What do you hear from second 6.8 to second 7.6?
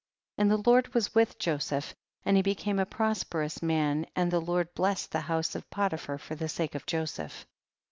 Joseph.